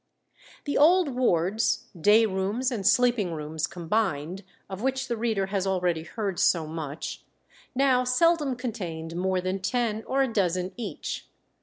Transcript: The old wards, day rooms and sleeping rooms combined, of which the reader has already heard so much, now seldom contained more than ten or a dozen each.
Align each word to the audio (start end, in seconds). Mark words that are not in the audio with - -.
The 0.65 0.79
old 0.79 1.09
wards, 1.09 1.83
day 1.95 2.25
rooms 2.25 2.71
and 2.71 2.87
sleeping 2.87 3.33
rooms 3.33 3.67
combined, 3.67 4.41
of 4.67 4.81
which 4.81 5.07
the 5.07 5.15
reader 5.15 5.45
has 5.45 5.67
already 5.67 6.01
heard 6.01 6.39
so 6.39 6.65
much, 6.65 7.23
now 7.75 8.03
seldom 8.03 8.55
contained 8.55 9.15
more 9.15 9.41
than 9.41 9.59
ten 9.59 10.03
or 10.07 10.23
a 10.23 10.27
dozen 10.33 10.71
each. 10.75 11.27